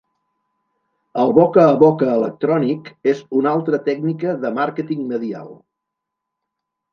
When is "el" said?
1.23-1.33